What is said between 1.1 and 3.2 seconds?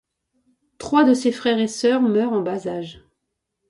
ses frères et sœurs meurent en bas âge.